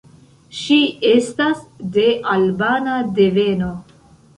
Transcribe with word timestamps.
Ŝi 0.59 0.77
estas 1.11 1.61
de 1.99 2.09
albana 2.35 3.01
deveno. 3.23 3.75